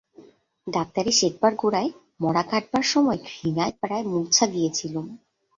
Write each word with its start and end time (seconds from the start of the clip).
ডাক্তারি 0.67 1.11
শেখবার 1.11 1.53
গোড়ায় 1.55 1.89
মড়া 2.21 2.43
কাটবার 2.43 2.85
সময় 2.93 3.19
ঘৃণায় 3.29 3.73
প্রায় 3.81 4.03
মূর্ছা 4.03 4.45
গিয়েছিলুম। 4.47 5.05